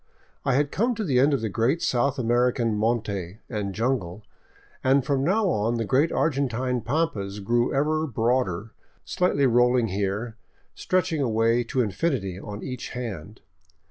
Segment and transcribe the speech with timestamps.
[0.43, 4.23] I had come to the end of the great South American monte and jungle,
[4.83, 8.71] and from now on the great Argentine pampas grew ever broader,
[9.05, 10.37] slightly rolling here,
[10.73, 13.41] stretching away to infinity on each hand.